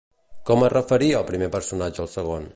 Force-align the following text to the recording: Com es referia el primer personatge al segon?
Com 0.49 0.63
es 0.69 0.73
referia 0.75 1.21
el 1.21 1.29
primer 1.29 1.51
personatge 1.59 2.07
al 2.07 2.13
segon? 2.19 2.49